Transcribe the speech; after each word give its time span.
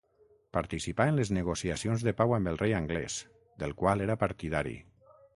Participà 0.55 1.05
en 1.09 1.17
les 1.19 1.29
negociacions 1.35 2.05
de 2.07 2.13
pau 2.21 2.33
amb 2.37 2.49
el 2.51 2.57
rei 2.61 2.73
anglès, 2.77 3.17
del 3.65 3.75
qual 3.83 4.01
era 4.07 4.17
partidari. 4.23 4.73